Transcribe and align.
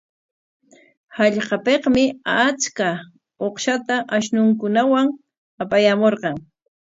Hallqapikmi 1.17 2.03
achka 2.35 2.89
uqshata 3.47 3.95
ashnunkunawan 4.15 5.07
apayaamurqan. 5.61 6.35